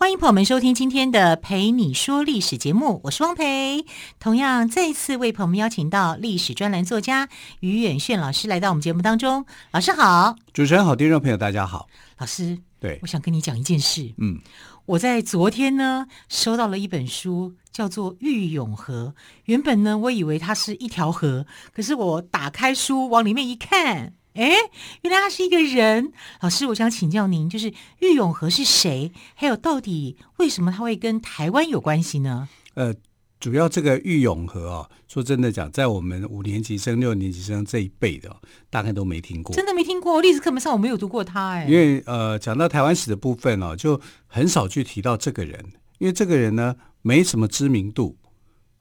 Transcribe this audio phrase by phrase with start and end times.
[0.00, 3.84] 欢迎朋友们收听今天的《陪你说历史》节目，我是汪培。
[4.18, 7.28] 同样，再一次为朋友们邀请到历史专栏作家
[7.60, 9.44] 于远炫老师来到我们节目当中。
[9.72, 11.86] 老师好，主持人好，听众朋友大家好。
[12.16, 14.14] 老师，对，我想跟你讲一件事。
[14.16, 14.38] 嗯，
[14.86, 19.12] 我在昨天呢收到了一本书，叫做《玉永河》。
[19.44, 24.14] 原本呢，我以为它是一条河，可是我打开书往里面一看。
[24.34, 24.50] 哎，
[25.02, 26.12] 原来他是一个人。
[26.40, 29.12] 老师，我想请教您，就是郁永和是谁？
[29.34, 32.48] 还有，到底为什么他会跟台湾有关系呢？
[32.74, 32.94] 呃，
[33.40, 38.34] 主要这个郁永河哦，说真的讲，在我们五年级生、六年级生这一辈的，
[38.70, 39.54] 大概都没听过。
[39.56, 41.50] 真的没听过，历史课本上我没有读过他。
[41.50, 48.16] 哎，因为呃，讲到台湾史的部分哦，就很少去提到这个人，因为这个人呢，没什么知名度。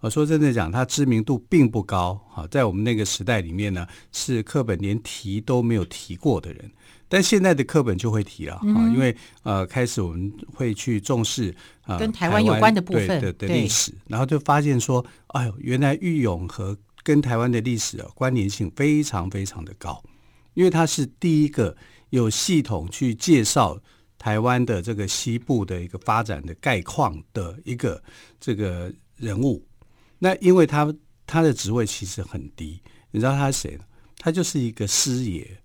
[0.01, 6.71] 我说真的讲，他知名度并不高，哈，在我们那个时代里面呢，是课本连提都没有提过的人。
[7.09, 20.01] 但现在的课本就会提了，啊、嗯，因为呃，开始我们会去重视啊，跟台湾有关的部分的的历史，然后就发现说，哎呦，原来玉永和跟台湾的历史啊关联性非常非常的高，
[20.53, 21.75] 因为他是第一个
[22.11, 23.77] 有系统去介绍
[24.17, 28.01] 台湾的这个西部的一个发展的概况的一个
[28.39, 29.61] 这个人物。
[30.19, 30.93] 那因为他
[31.25, 32.81] 他的职位其实很低，
[33.11, 33.79] 你知道他是谁？
[34.17, 35.61] 他就是一个师爷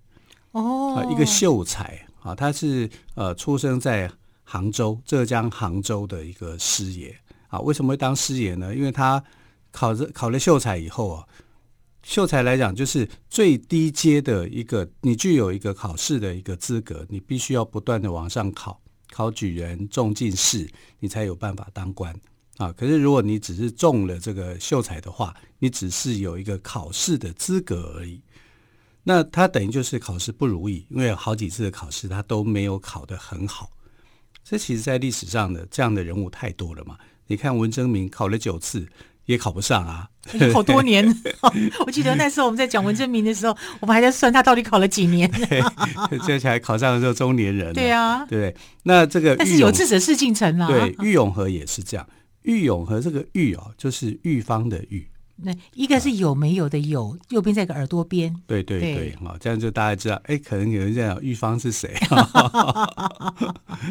[0.53, 4.09] 哦、呃，一个秀才啊，他是呃出生在
[4.45, 7.19] 杭州，浙江杭州的一个师爷
[7.49, 7.59] 啊。
[7.59, 8.75] 为什么会当师爷呢？
[8.75, 9.23] 因为他
[9.73, 11.27] 考着考了秀才以后啊，
[12.05, 18.81] 秀才来讲就是最低阶的一个，你具有一个考试的一个资格，你必须要不断的往上考，
[19.11, 20.71] 考举人、中进士，
[21.01, 22.15] 你才有办法当官。
[22.59, 28.21] 啊，可是如果你只是中了这个秀才的话，你只是有一个考试的资格而已。
[29.03, 33.71] 那他等于就是考试不如意，因为有好几次的考试他都没有考得很好。
[34.45, 36.97] 这其实，在历史上的这样的人物太多了嘛。
[37.27, 38.87] 你看文征明考了九次
[39.25, 40.09] 也考不上啊，
[40.53, 41.05] 好多年。
[41.85, 45.31] 我记得那时候我们在讲文征明的时候，我们还在算他到底考了几年。
[46.27, 47.73] 这才考上的时候中年人。
[47.73, 48.57] 对啊，对不对？
[48.85, 50.67] 那这个但是有志者事竟成啊。
[50.67, 52.07] 对，郁永和也是这样。
[52.45, 55.07] 郁永和这个玉哦，就是玉方的玉。
[55.37, 58.33] 那一个是有没有的有，啊、右边在个耳朵边。
[58.47, 61.93] 对对对，好，这样就大家知道，哎，可能有人在讲玉芳是谁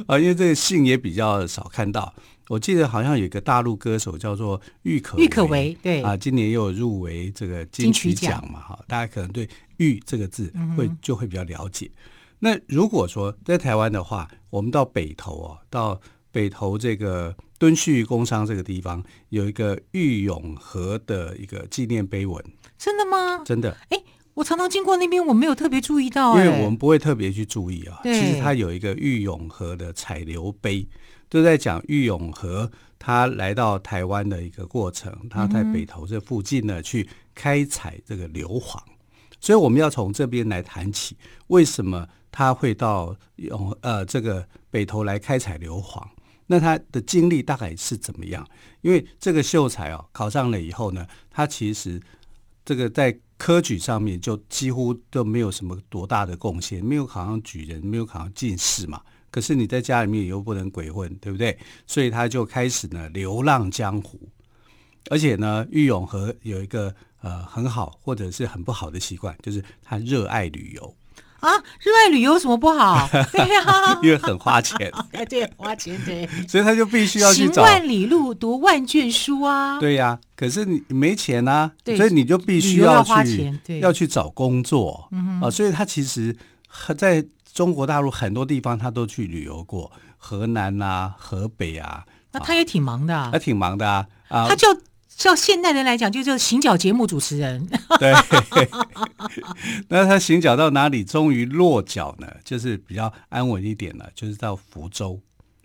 [0.08, 0.18] 啊？
[0.18, 2.14] 因为这个姓也比较少看到。
[2.48, 9.48] 我记得好像有一个大陆歌手叫做郁可郁可唯，对啊，今年又有入围这个金曲奖嘛，哈，大家可能对
[9.78, 11.90] “玉”这个字会就会比较了解。
[11.96, 12.00] 嗯、
[12.40, 16.00] 那如果说在台湾的话，我们到北投哦，到
[16.34, 17.34] 北投这个。
[17.60, 22.44] 敦叙工商这个地方有一个玉永河的一个纪念碑文，
[22.78, 23.42] 真的吗？
[23.46, 23.78] 真的。
[23.88, 23.98] 哎，
[24.34, 28.02] 我常常经过那边，我没有特别注意到，因为我们不会特别去注意啊。
[28.04, 30.86] 其实它有一个玉永河的采硫碑，
[31.30, 38.78] 都在讲玉永河他来到台湾的一个过程，他在北投这附近呢去开采这个硫磺，
[39.40, 41.16] 所以我们要从这边来谈起，
[41.48, 46.06] 为什么他会到永呃这个北投来开采硫磺？
[46.48, 48.48] 那他的经历大概是怎么样？
[48.82, 52.02] 因为这个秀才哦，考上了以后呢，他其实
[52.66, 59.02] 这个在科举上面就几乎都没有什么多大的贡献，没有考上举人，没有考上进士嘛。
[59.32, 61.58] 可是你在家里面又不能鬼混，对不对？
[61.88, 64.20] 所以他就开始呢流浪江湖。
[65.10, 70.96] 而且呢，玉永和有一个呃很好或者是很不好的习惯，就是他热爱旅游。
[71.44, 71.52] 啊，
[71.82, 73.08] 热爱旅游有什么不好？
[73.32, 74.78] 对呀、啊，因为很花钱。
[75.30, 77.56] 对，花钱对， 所以他就必须要去找。
[77.56, 79.78] 行万里路，读万卷书啊。
[79.78, 85.10] 对呀、啊，可是你没钱啊，所以你就必须要去要花钱，对，要去找工作。
[85.12, 86.34] 嗯啊，所以他其实
[86.98, 92.06] 在中国大陆很多地方他都去旅游过，河南啊，河北啊。
[92.32, 94.08] 那他也挺忙的、啊，他挺忙的啊。
[94.30, 94.68] 啊，他就。
[95.16, 97.68] 照现代人来讲，就叫行脚节目主持人。
[98.00, 98.14] 对，
[99.88, 102.28] 那他行脚到哪里，终于落脚呢？
[102.44, 105.20] 就是比较安稳一点了，就是到福州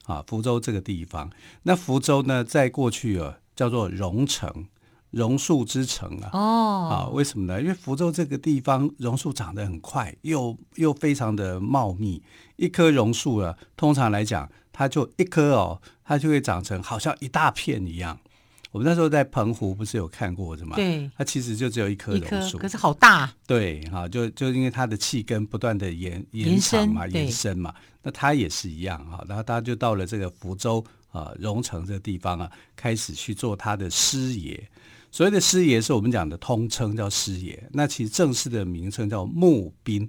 [0.04, 1.30] 啊，福州这个地方。
[1.62, 4.66] 那福州呢，在过去啊，叫做榕城，
[5.10, 6.30] 榕树之城啊。
[6.32, 7.60] 哦，啊，为什么呢？
[7.60, 12.22] 因为福州这个地方榕树长得很快，又又非常的茂密。
[12.56, 18.20] 一棵榕树啊，通常来讲，它就一棵哦，它就会长成好像一大片一样。
[18.70, 20.76] 我们那时候在澎湖不是有看过的吗？
[20.76, 23.32] 对，它其实就只有一棵榕树，可是好大。
[23.46, 29.24] 对，哈，就就因为它的气根不断的延延长嘛，延伸嘛，那它也是一样哈。
[29.26, 34.62] 然后它就到了这个福州啊榕城这个地方啊，开始去做它的师爷。
[35.10, 40.08] 所谓的师爷是我们讲的通称叫师爷，那其实正式的名称叫幕宾。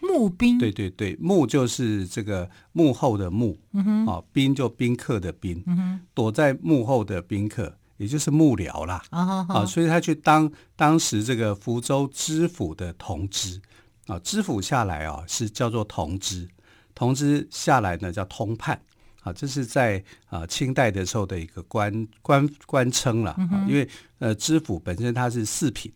[0.00, 7.76] 幕宾，对对对，幕就是这个幕后的幕，嗯哼，啊，宾就宾客的宾，嗯哼，躲在幕后的宾客。
[8.00, 13.60] 也就是幕僚啦，啊，所以他去当当时这个福州知府的同知
[14.06, 16.48] 啊，知府下来啊是叫做同知，
[16.94, 18.80] 同知下来呢叫通判
[19.20, 23.86] 啊，这是在啊清代的时候的一个官官官称了，啊，因为
[24.18, 25.92] 呃知府本身它是四品，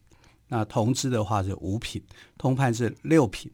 [0.48, 2.02] 那同知的话是五品，
[2.36, 3.50] 通判是六品。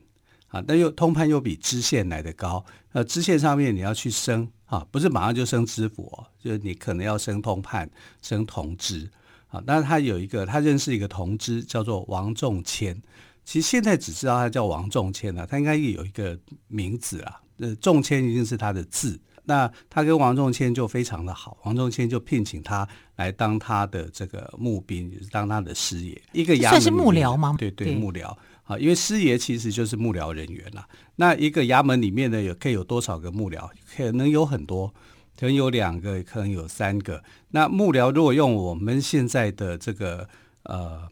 [0.49, 2.65] 啊，但又通判又比知县来的高。
[2.91, 7.91] 呃，知县上面你要去升啊，不是马上就升知府哦，就是你可能要升通判、
[8.23, 9.11] 升同知。
[9.49, 12.97] 啊，但是他有一个，他认识一个同知，叫做王仲谦。
[13.45, 16.39] 其实现在只知道他叫王仲谦了，他应该也有一个
[16.69, 17.41] 名字啊。
[17.59, 19.21] 呃，仲谦一定是他的字。
[19.43, 26.23] 那他跟王仲谦就非常的好，王仲谦就聘请他来当他的这个募兵，就是当他的师爷。
[26.33, 27.57] 一个衙门算是幕僚吗？
[27.59, 28.33] 对对，对，幕僚。
[28.71, 30.87] 啊，因为师爷其实就是幕僚人员啦。
[31.17, 33.69] 那一个衙门里面呢，有可以有多少个幕僚？
[33.97, 34.95] 可能有很多，
[35.37, 37.21] 可能有两个，可能有三个。
[37.49, 40.29] 那幕僚如果用我们现在的这个
[40.63, 41.03] 呃，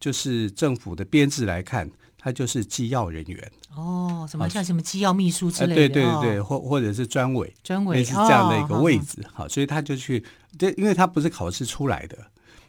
[0.00, 1.88] 就是政府的编制来看，
[2.18, 3.52] 他就是机要人员。
[3.76, 5.88] 哦，什么像什么机要秘书之类的？
[5.88, 9.24] 对对对，或或者是专委，专委是这样的一个位置。
[9.32, 10.24] 好，所以他就去，
[10.58, 12.18] 这因为他不是考试出来的，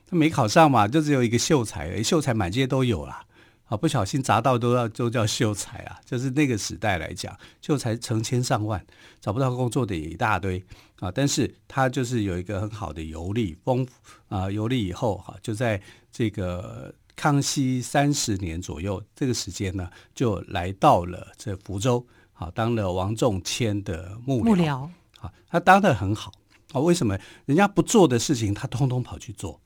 [0.07, 3.23] 他没考上嘛，就只有一个秀才，秀才满街都有啦。
[3.67, 5.99] 啊，不小心砸到都要都叫秀才啊！
[6.05, 8.83] 就是那个时代来讲，秀才成千上万，
[9.19, 10.63] 找不到工作的也一大堆
[10.99, 11.11] 啊。
[11.11, 13.91] 但是他就是有一个很好的游历，丰富
[14.29, 15.81] 啊，游历以后哈、啊，就在
[16.11, 22.05] 这个康熙三十年左右这个时间呢，就来到了这福州，
[22.35, 24.45] 啊，当了王仲谦的幕僚。
[24.45, 26.31] 幕僚啊，他当得很好
[26.71, 26.79] 啊。
[26.79, 27.19] 为什么？
[27.45, 29.59] 人家不做的事情，他通通跑去做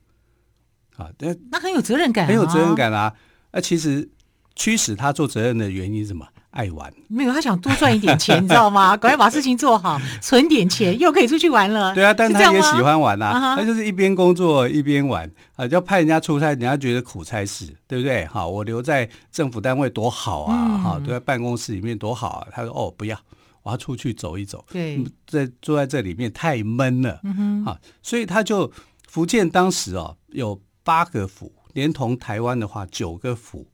[0.98, 1.12] 啊？
[1.20, 3.16] 那那很有责任感、啊，很有责任感啊。
[3.52, 4.10] 那、啊、其实
[4.56, 6.28] 驱使他做责任的原因是什么？
[6.52, 6.94] 爱玩。
[7.08, 8.98] 没有，他想多赚一点钱， 你知道吗？
[8.98, 11.96] 赶快把事情做好，存点钱，又可以出去玩了。
[11.96, 18.26] 对啊，但他也喜欢玩呐、啊，他就是一边工作一边玩啊，要派人家出差，人家觉得苦差事，对不对？
[18.26, 22.48] 好，我留在政府单位多好啊，哈、嗯，都在办公室里面多好啊。
[22.52, 23.18] 他说：“哦，不要，
[23.64, 27.22] 我要出去走一走。”对，在坐在这里面太闷了。
[27.24, 28.70] 嗯哼，啊，所以他就
[29.08, 31.50] 福建当时哦有八个府。
[31.74, 33.68] 连同台湾的话，九个府，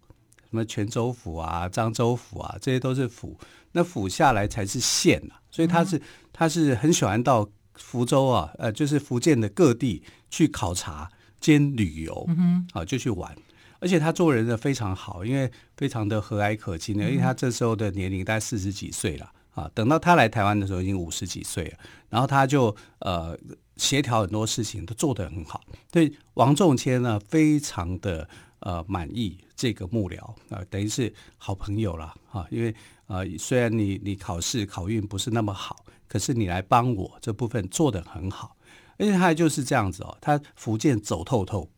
[0.49, 3.39] 什么泉州府啊、漳州府啊，这些都是府。
[3.73, 6.01] 那府下来才是县、啊，所以他是、嗯、
[6.33, 13.35] 他是很喜欢到福州啊，呃，就是福建的各地去考察兼旅游，嗯哼，啊，就去玩。
[13.79, 19.69] 而且他做人的非常好，因为非常的和蔼可亲的，因为他这时候的年龄大概四十几岁了啊。
[19.75, 21.77] 等到他来台湾的时候，已经五十几岁了，
[22.09, 23.37] 然后他就呃。
[23.77, 28.27] 协调很多事情都做得很好，对王仲谦呢非常的
[28.59, 30.17] 呃满意这个幕僚
[30.49, 32.47] 啊、等于是好朋友了哈。
[32.49, 32.73] 因为
[33.07, 38.55] 呃虽然你你考试考运不是那么好，可是你来帮我这部分做得很好，
[38.97, 41.69] 而且他就是这样子哦，他福建走透透，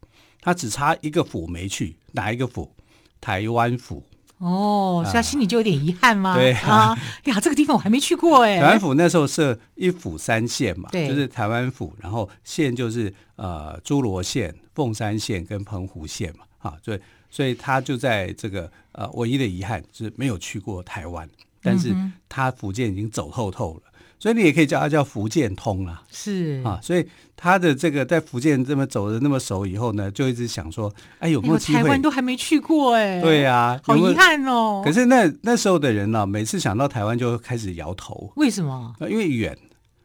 [0.41, 2.73] 他只差一个府没去，哪一个府？
[3.21, 4.03] 台湾府。
[4.39, 6.31] 哦，所以他心里就有点遗憾吗？
[6.31, 8.57] 啊对啊，啊，呀，这个地方我还没去过哎。
[8.57, 21.29] 台湾府那时候设一府三县嘛，对，就是台湾府，然后县就是呃诸罗县、凤山县跟澎湖县嘛，啊，所以所以他就在这个呃唯一的遗憾就是没有去过台湾，
[21.61, 21.93] 但是
[22.29, 23.81] 他福建已经走透透了。
[24.19, 27.07] 所以你也可以叫他叫福建通啦，是啊，所以
[27.37, 31.81] 他的这个在福建这么走的那么熟以后呢，就一直想说，哎，有没有机会？
[31.81, 34.81] 台湾都还没去过哎，对呀，好遗憾哦。
[34.83, 38.93] 可是那那时候的人呢，每次想到台湾就开始摇头，为什么？
[39.09, 39.57] 因为远。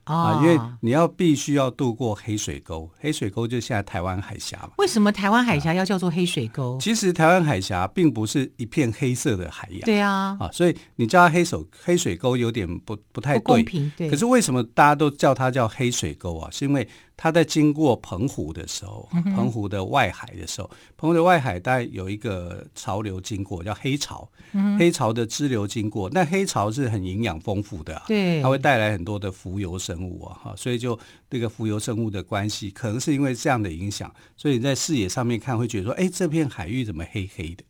[0.04, 4.70] 啊，因为你要必须要渡过黑水沟，黑水沟就现在台湾海峡嘛。
[4.78, 6.78] 为什么台湾海峡要叫做黑水沟？
[6.80, 9.80] 其实台湾海峡并不是一片黑色的海洋。
[9.80, 14.10] 对啊，啊，所以你叫它黑手黑水沟有点不不太公平，对。
[14.10, 16.48] 可是为什么大家都叫它叫黑水沟啊？
[16.50, 24.28] 是因为它在经过澎湖的时候，澎湖的外海的时候，嗯、澎湖的外海大概有一个潮流经过，叫黑潮。
[24.56, 30.96] 嗯、黑潮的支流经过，那黑潮是很营养丰富的、啊，对，它会带来很多的浮游生物啊，哈，所以就
[31.30, 37.64] 那个浮游生物的关系，可能是因为这样的影响，所以你在视野上面看会觉得说，哎，这片海域怎么黑黑的？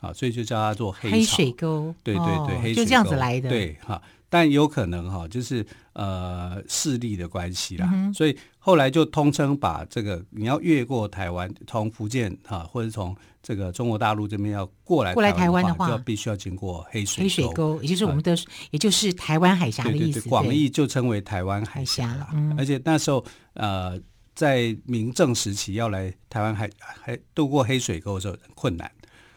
[0.00, 4.00] 啊，所以就叫它做黑水沟，对对对，哦、黑水沟就这样子来的，对哈。
[4.34, 18.38] 但有可能哈，就是呃势力的关系啦，嗯、所以后来就通称把这个你要越过台湾，从福建哈或者从这个中国大陆这边要过来过来台湾的话，就必须要经过黑水黑水沟，也就是我们的，呃、
[18.72, 20.18] 也就是台湾海峡的意思。
[20.18, 22.26] 对对对，广义就称为台湾海峡了。
[22.32, 23.96] 嗯、而且那时候呃，
[24.34, 28.90] 在明郑时期要来台湾海海渡过黑水沟的时候很困难，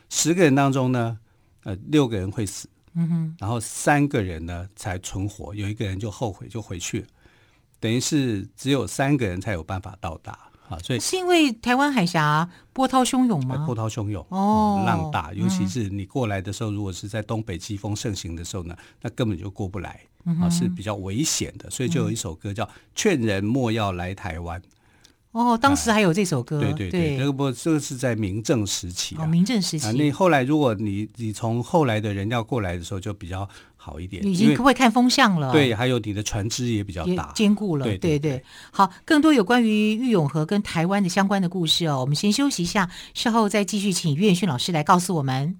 [0.09, 1.19] 十个人当中呢，
[1.65, 2.67] 呃，六个人会死。
[2.99, 7.07] 嗯哼，然后三个人呢才存活，有一个人就后悔就回去了，
[7.79, 10.31] 等于是只有三个人才有办法到达
[10.67, 10.79] 啊。
[10.79, 13.63] 所以是因为台湾海峡波涛汹涌吗？
[13.67, 20.01] 波涛汹涌哦、嗯，浪大，尤其是你过来的时候，如果是在东北季风盛行的时候呢，那根本就过不来
[20.41, 21.69] 啊，是比较危险的。
[21.69, 24.59] 所以就有一首歌叫《劝人莫要来台湾》。
[25.37, 29.91] 哦，当时还有这首歌，对对对，这个不，这个是在明政时期啊，明郑时期。
[29.91, 35.51] 那后来，如果你你从后来的人要过来的时候，就比较好一点，已经会看风向了。
[35.51, 37.85] 对，还有你的船只也比较大，坚固了。
[37.85, 45.59] 对对对，好，更多有关于玉永和跟台湾的相关的故事哦，我们先休息一下，稍后再继续请岳远逊老师来告诉我们。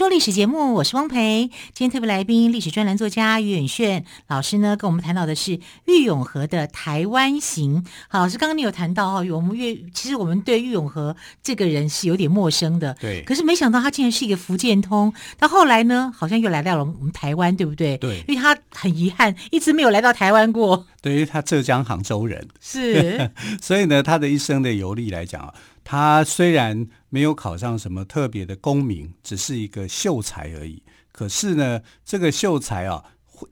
[0.00, 1.50] 说历史节目，我是汪培。
[1.74, 7.84] 今天特别来宾，历史专栏作家于远炫老师呢，跟我们谈到的是郁永河的台湾行。
[8.08, 13.22] 好，老师刚刚你有谈到哈，我们越其实我们对郁永河这个人是有点陌生的，对。
[13.24, 17.98] 可是没想到他竟然是一个福建通，他后来呢，好像又来到了我们台湾，对不对？
[17.98, 18.24] 对。
[18.26, 20.86] 因为他很遗憾，一直没有来到台湾过。
[21.02, 23.30] 对于他浙江杭州人是，
[23.60, 25.52] 所以呢，他的一生的游历来讲啊。
[25.84, 30.82] 他虽然没有考上什么特别的功名，只是一个秀才而已。
[31.12, 33.04] 可是呢，这个秀才啊，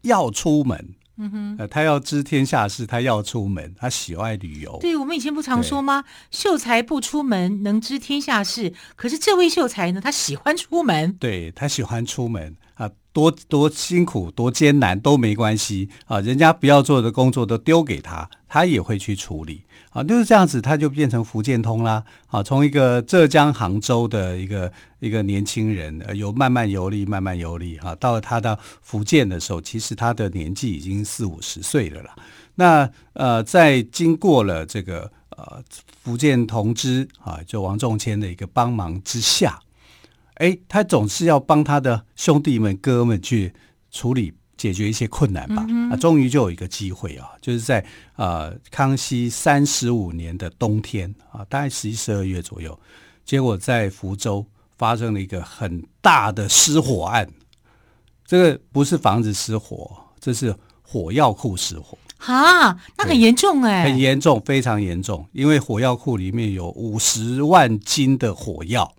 [0.02, 4.78] 要出门，嗯哼，呃，他要知天下事，他要出门，他喜爱旅游。
[4.80, 6.04] 对，我们以前不常说吗？
[6.30, 8.72] 秀才不出门，能知天下事。
[8.94, 19.62] 可是这位秀才呢，他喜欢出门，对，他喜欢出门啊，多多辛苦、多艰难都没关系啊，人家不要做的工作都丢给他，他也会去处理。
[19.90, 22.04] 啊，就是这样子，他就变成福建通啦。
[22.28, 24.70] 啊，从一个浙江杭州的一个
[25.00, 27.78] 一个年轻人，有慢慢游历，慢慢游历。
[27.78, 32.14] 哈，到了他到福建的时候，其实他的年纪已经四五十岁了啦。
[32.54, 35.60] 那呃，在经过了这个呃
[36.02, 39.58] 福建同知啊，就王仲谦的一个帮忙之下，
[40.38, 43.54] 哎，他总是要帮他的兄弟们哥们去
[43.90, 44.34] 处理。
[44.58, 52.76] 解决一些困难吧，嗯、啊，终于就有一个机会啊，就是在呃康熙三十五年的冬天啊，大概十一、十二月左右，
[53.24, 54.44] 结果在福州
[54.76, 57.30] 发生了一个很大的失火案。
[58.26, 60.52] 这个不是房子失火，这是
[60.82, 61.96] 火药库失火。
[62.16, 68.92] 哈，那很严重哎，很严重，非常严重，因为火药库里面有五十万斤的火药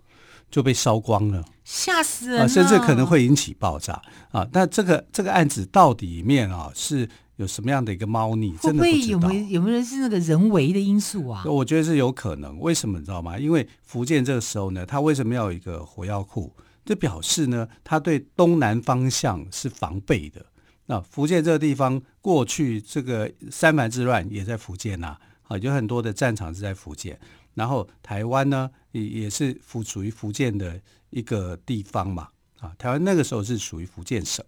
[0.50, 1.44] 就被烧光了。
[1.64, 2.48] 吓死人了！
[2.48, 4.02] 甚至可能会引起爆炸
[4.32, 4.46] 啊！
[4.52, 8.52] 那这个这个案子到底里面啊是有什么样的一个猫腻？
[8.60, 8.90] 真的不。
[8.90, 11.44] 会不会有没有有没有是那个人为的因素啊？
[11.46, 12.58] 我觉得是有可能。
[12.58, 13.38] 为什么你知道吗？
[13.38, 16.52] 因为福建这个时候呢，它为什么要有一个火药库？
[16.84, 20.44] 这表示呢，它对东南方向是防备的。
[20.86, 27.16] 那福建这个地方过去这个三藩之乱也在福建呐，啊，有很多的战场是在福建。
[27.54, 30.80] 然后台湾呢也也是属属于福建的。
[31.10, 32.28] 一个地方嘛，
[32.60, 34.44] 啊，台湾那个时候是属于福建省，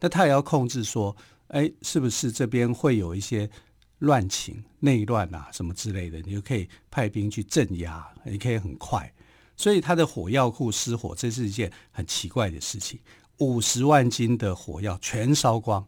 [0.00, 1.14] 那他也要控制说，
[1.48, 3.46] 哎，是不是这边会有一些
[3.98, 9.12] 乱情、内乱啊什么之类的，你就可以派兵去镇压，你可以很快。
[9.54, 12.98] 所以他的火药库失火，这是一件很奇怪的事情，
[13.40, 15.86] 五十万斤的火药全烧光。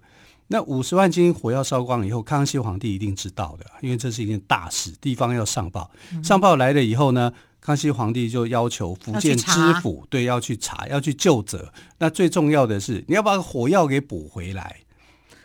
[0.52, 5.88] 那五十万斤火药烧光以后，康熙皇帝一定知道的，因为这是一件大事，地方要上报，
[6.24, 11.72] 上报来了以后呢，康熙皇帝就要求福建知府，对，要去查，要去就责。
[11.98, 14.80] 那最重要的是，你要把火药给补回来。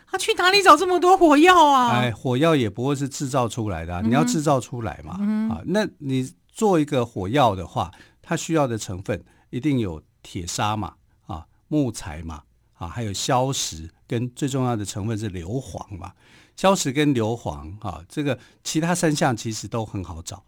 [0.08, 1.90] 他去哪里找这么多火药啊？
[1.90, 5.16] 哎，火药也不会是制造出来的，啊，你要制造出来嘛。
[5.20, 10.94] 嗯、啊，那你做一个火药的话，它需要的成分一定有铁砂嘛，
[11.26, 12.42] 啊，木材嘛，
[12.74, 16.12] 啊，还有硝石，跟最重要的成分是硫磺嘛。
[16.56, 20.42] 硝石跟硫磺啊，这个其他三项其实都很好找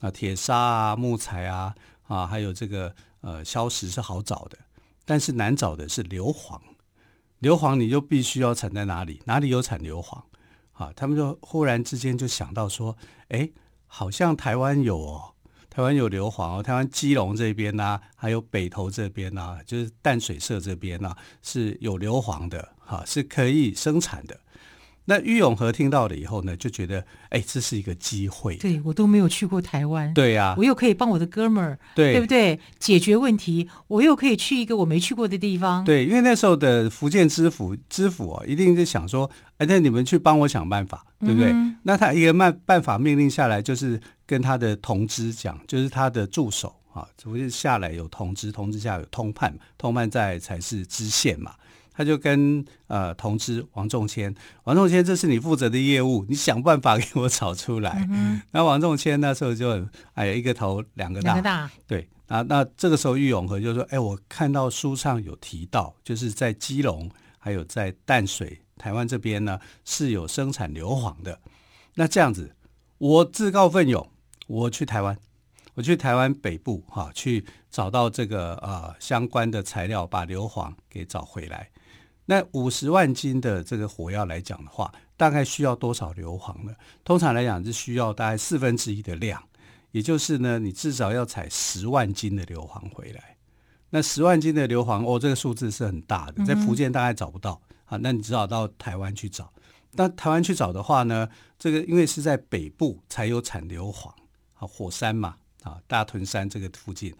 [0.00, 1.74] 啊，铁砂啊、木材啊，
[2.06, 4.58] 啊，还有这个呃硝石是好找的，
[5.04, 6.60] 但是难找的是硫磺。
[7.38, 9.22] 硫磺你就必须要产在哪里？
[9.24, 10.22] 哪里有产硫磺？
[10.72, 12.96] 啊，他们就忽然之间就想到说，
[13.28, 13.50] 哎，
[13.86, 15.34] 好像台湾有哦，
[15.70, 24.38] 台湾有硫磺哦，台湾基隆这边呐、还有北投这边呐、就是淡水社这边呐、是有硫磺的，哈、是可以生产的。
[25.10, 28.56] 那郁永和听到了以后呢，就觉得哎，这是一个机会。
[28.56, 30.12] 对，我都没有去过台湾。
[30.12, 32.60] 对呀、啊，我又可以帮我的哥们儿，对，对不对？
[32.78, 35.82] 解决问题，我又可以去一个我没去过的地方。
[35.82, 41.52] 对，因为那时候的福建知府知府哦，一定是想说，哎，那你们去帮我想办法，对不对？
[41.52, 51.54] 嗯、那他一个办办法命令下来，就是跟他的同知讲，就是他的助手啊，不是下来有同知，同知下有通判，通判在才是知县嘛。
[51.98, 58.06] 他就跟呃同知王仲谦，王仲谦，这是你负责的业务，你想办法给我找出来。
[58.08, 62.08] 嗯、那王仲谦那时候就哎呀，一个头两个大，两个大对。
[62.28, 71.40] 那那这个时候郁永和就说：“哎，我看到书上有提到，就是在基隆还有在淡水台湾这边呢是有生产硫磺的。
[71.94, 72.54] 那这样子，
[72.98, 74.08] 我自告奋勇，
[74.46, 75.18] 我去台湾，
[75.74, 81.68] 我去台湾北部哈、啊，去找到这个呃相关的材料，把硫磺给找回来。”
[82.30, 86.74] 那五十万斤的这个火药来讲的话，大概需要多少硫磺呢？
[87.02, 89.42] 通常来讲是需要大概四分之一的量，
[89.92, 93.34] 也就是呢，你至少要采十万斤的硫磺回来。
[93.88, 97.96] 那十万斤的硫磺，哦，这个数字是很大的，在福建大概找不到啊。
[98.02, 99.50] 那你只好到台湾去找。
[99.92, 101.26] 那台湾去找的话呢，
[101.58, 104.10] 这个因为是在北部才有产硫磺
[104.52, 107.14] 啊，火山嘛啊，大屯山这个附近。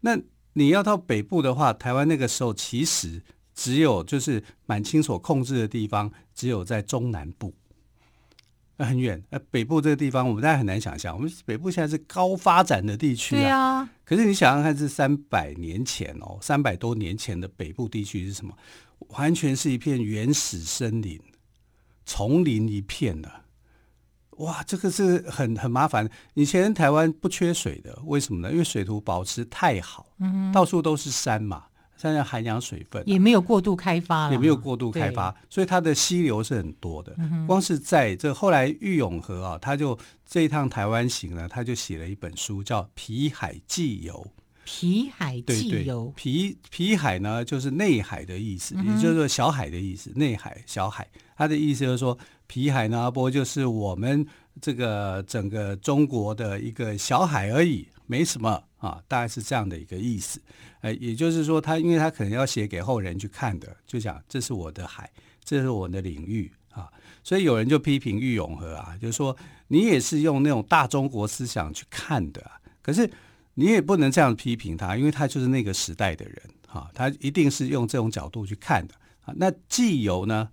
[0.00, 0.18] 那
[0.54, 3.22] 你要到北部的话，台湾那个时候其实。
[3.56, 7.52] 只有就是满清所控制的地方，只有在中南部，
[8.78, 9.20] 很远。
[9.30, 11.16] 呃，北部这个地方，我们大家很难想象。
[11.16, 13.40] 我们北部现在是高发展的地区啊。
[13.40, 13.90] 对啊。
[14.04, 18.54] 可是你想想看，是三百年前哦，三百多年前的北部地区是什么？
[19.08, 21.20] 完全是一片原始森林，
[22.04, 23.30] 丛林一片的。
[24.38, 26.06] 哇，这个是很很麻烦。
[26.34, 28.52] 以前台湾不缺水的，为什么呢？
[28.52, 31.64] 因为水土保持太好，嗯，到处都是山嘛。
[32.06, 37.14] 现在涵养水分，也没有过度开发，也没有过度开发，所以它的溪流是很多的。
[37.18, 44.14] 嗯、光是在这后来郁永河啊，他就这一趟台湾行呢，他就写了一本书，叫《皮海纪游》。
[44.68, 50.10] 皮海纪游，皮皮海呢，就是内海的意思，也就是说小海的意思。
[50.16, 54.26] 内海小海，他的意思就是说，皮海呢，不过就是我们
[54.60, 58.64] 这个整个中国的一个小海而已，没什么。
[58.76, 60.40] 啊，大概是这样的一个意思，
[60.80, 65.10] 呃，也就是说，他因为他可能要写给后人去看的，就讲这是我的海，
[65.42, 66.88] 这是我的领域啊，
[67.24, 69.36] 所以有人就批评郁永河啊，就是说
[69.68, 72.48] 你也是用那种大中国思想去看的，
[72.80, 73.10] 可是
[73.54, 79.34] 你也不能这样批评他，因为他就是那个时代的人哈，他一定是用这种角度去看的啊。
[79.36, 80.48] 那纪游呢？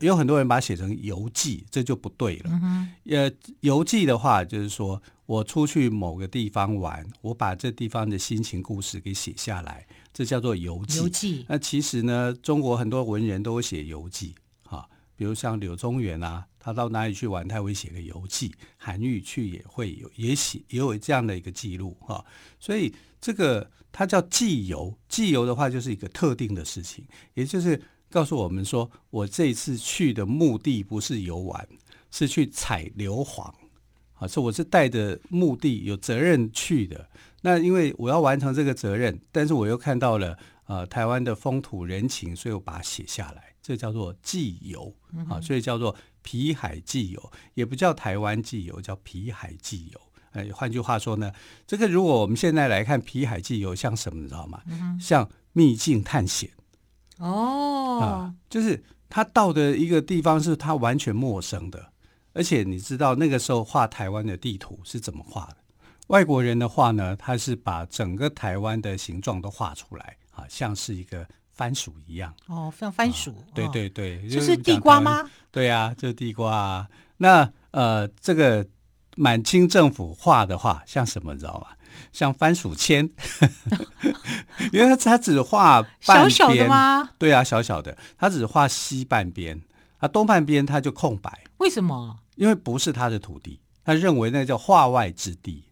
[0.00, 2.50] 有很多人把它写成游记，这就不对了。
[2.50, 10.98] 嗯、呃，游记的话，就是说我出去某个地方玩，我把这地方的心情故事给写下来，这叫做游记。
[10.98, 11.44] 游记。
[11.48, 18.50] 那其实呢，中国很多文人都会写游记，哈，比如像柳宗元啊，他到哪里去玩，他会写个游记。
[18.78, 22.24] 韩愈去也会有，也写也有这样的一个记录，哈。
[22.58, 27.78] 所以这个它叫记游，记游的话就是一个特定的事情，也就是。
[28.14, 31.66] 告诉我们说，我这次去的目的不是游玩，
[32.12, 33.52] 是去采硫磺。
[34.12, 37.08] 啊，是我是带着目的、有责任去的。
[37.42, 44.94] 那因为我要完成这个责任，但是我又看到了呃台湾的风土人情，所以我把它写下来，这叫做寄游
[45.28, 50.00] 啊，所以叫做皮海寄游，也不叫台湾寄游，叫皮海寄游。
[50.30, 51.32] 哎，换句话说呢，
[51.66, 54.62] 这个如果我们现在来看皮海寄游，像什么，你知道吗？
[55.00, 56.50] 像秘境探险。
[57.18, 61.92] 哦，啊，就是他到的一个地方是他完全陌生的，
[62.32, 65.56] 而且你知道那个时候画台湾的地图是怎么画的？
[66.08, 72.34] 外国人的话呢，他是把整个台湾的形状都画出来，啊，像是一个番薯一样。
[72.46, 73.30] 哦，像番薯。
[73.30, 75.28] 啊，对对对，就是地瓜吗？
[75.50, 76.88] 对啊，就是地瓜啊。
[77.16, 78.66] 那呃，这个
[79.16, 81.68] 满清政府画的话像什么，你知道吗？
[82.12, 83.08] 像番薯签，
[84.72, 87.10] 因为他他只画半边，小小的吗？
[87.18, 89.60] 对啊，小小的，他只画西半边，
[89.98, 91.44] 啊，东半边他就空白。
[91.58, 92.18] 为什么？
[92.36, 95.64] 因为不是他的土地，他认为那叫化外之地。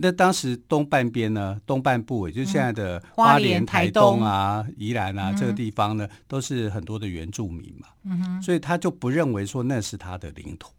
[0.00, 7.88] 那当时东半边呢，东半部也就是现在的花莲、台东啊、宜兰啊这个地方呢，都是很多的原住民嘛。
[8.04, 10.70] 嗯，所以他就不认为说那是他的领土，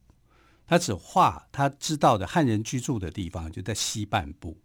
[0.66, 4.56] 他只画他知道的汉人居住的地方就在西半部。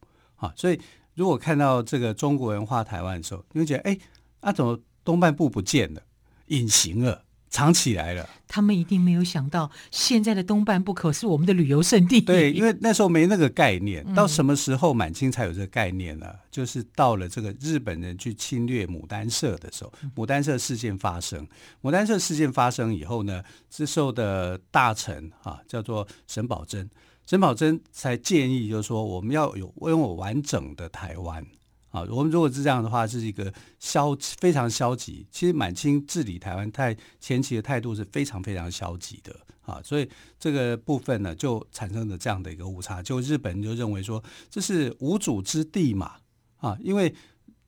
[0.44, 0.78] 啊，所以
[1.14, 3.98] 如果看到这个中国人画台湾的时候，你会觉得，哎，
[4.42, 6.02] 那怎么东半部不见了，
[6.48, 7.22] 隐形了？
[7.50, 12.20] 藏起来了，他们一定没有想到，现在的东半部可是我们的旅游胜地。
[12.20, 16.26] 对，因为那时候没那个概念，到什么时候满清才有这个概念呢？
[16.28, 21.46] 嗯、就是到了这个日本人去侵略牡丹社的时候，牡丹社事件发生。
[21.80, 26.88] 牡丹社事件发生以后呢，这时候的大臣啊，叫做沈葆楨，
[27.26, 31.44] 沈葆楨才建议，就是说我们要有拥有完整的台湾。
[31.90, 35.24] 啊，我们如果是这样的话，是一个消非常消极。
[35.30, 43.00] 其实满清治理台湾太前期的态度是非常非常消极的啊，所以这个部分呢，就产生了这样的一个误差。
[43.00, 46.16] 就日本就认为说，这是无主之地嘛
[46.56, 47.14] 啊，因为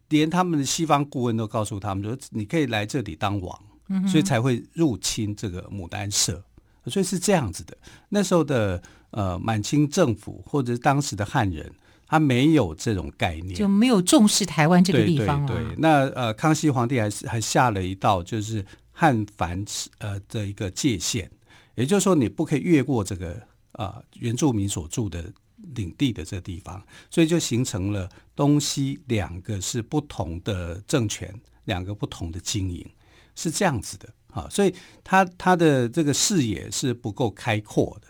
[0.09, 3.63] 连他们的西方顾问都告诉他们说，你可以来这里当王，
[4.09, 6.43] 所以才会入侵这个牡丹社，
[6.87, 7.79] 所以是这样子的。
[8.09, 8.83] 那时候的
[9.17, 11.73] 呃满清政府或者是当时的汉人。
[12.09, 15.45] 他没有这种概念，就没有重视台湾这个地方。
[15.45, 19.65] 对，对，对，那呃，康熙皇帝还是还下了一道，就是汉繁
[19.99, 21.29] 呃的一个界限，
[21.75, 23.33] 也就是说，你不可以越过这个
[23.73, 25.33] 啊、呃、原住民所住的
[25.75, 32.89] 领地的这个地方，所以就形成了东西两个是不同的政权，两个不同的经营，
[33.35, 34.47] 是这样子的啊。
[34.49, 38.07] 所以他他的这个视野是不够开阔的。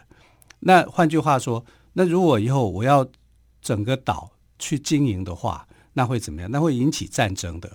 [0.67, 3.07] 那换句话说，那如果以后我要
[3.63, 6.51] 整个岛去经营的话，那会怎么样？
[6.51, 7.69] 那会引起战争的。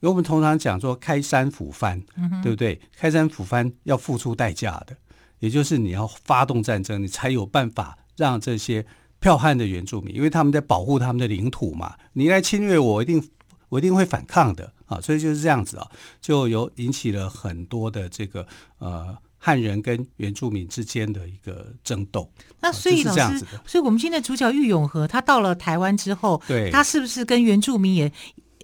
[0.00, 2.80] 因为我们通常讲说开山抚番，嗯、对不对？
[2.96, 4.96] 开山抚番要付出代价的，
[5.40, 8.86] 也就是你要发动战争，你才有办法让这些
[9.20, 11.96] 剽悍的原住民，因为他们在保护他们的领土嘛。
[12.12, 13.28] 你来侵略，我一定
[13.70, 15.00] 我一定会反抗的啊！
[15.00, 18.46] 所以就是这样子啊，就有引起了很多的这个
[18.78, 19.18] 呃。
[19.46, 22.28] 汉人跟原住民之间的一个争斗，
[22.60, 28.12] 那所以老师，哦、所以我们现在主角郁永和他到了台湾之后，对，他是不是跟原住民也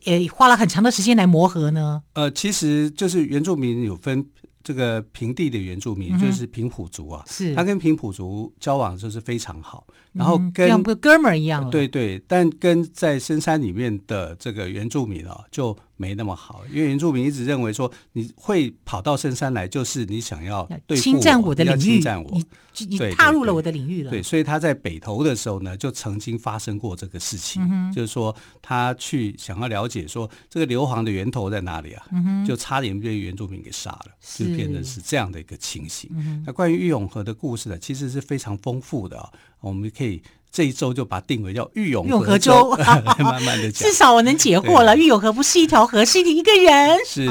[0.02, 2.02] 也花了很长的时间来磨合呢？
[2.14, 4.26] 呃，其实就是原住民有分。
[4.64, 7.52] 这个平地的原住民就是平埔族啊，是。
[7.52, 11.68] 他跟平埔族交往就是非常好，然后跟像个哥们儿一样。
[11.70, 24.10] 对对，但跟在深山里面的这个原住民啊，就没那么好，因为原住民一直认为说，你会跑到深山来，就是你想要对付我，侵占我的领域，侵占我，你你踏入了我的领域了。
[24.10, 32.04] 对，所以他在北投的时候呢，就曾经发生过这个事情，就是说他去想要了解说这个硫磺的源头在哪里啊，
[32.46, 34.06] 就差点被原住民给杀了。
[34.56, 36.10] 变成是这样的一个情形。
[36.14, 39.30] 嗯、那关于郁永河的故事呢，其实是非常丰富的啊。
[39.62, 42.76] 我们可以这一周就把它定为叫玉永河州，
[43.18, 43.88] 慢慢的讲。
[43.88, 46.98] 至少我能解惑了，玉永河不是一条河，是一个人。
[47.06, 47.26] 是。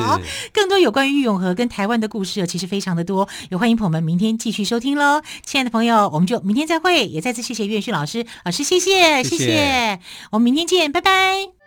[0.51, 3.29] 更多有关于玉永河跟台湾的故事，其实非常的多。
[3.51, 7.05] 也欢迎朋友们明天继续收听喽，亲爱的朋友，我们就明天再会。
[7.05, 9.99] 也再次谢谢岳旭老师，老师谢谢，谢谢，
[10.31, 11.60] 我们明天见，拜拜。